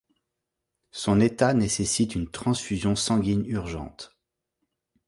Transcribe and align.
Son 0.89 1.19
état 1.21 1.53
nécessite 1.53 2.15
une 2.15 2.27
transfusion 2.27 2.95
sanguine 2.95 3.45
urgente. 3.45 4.17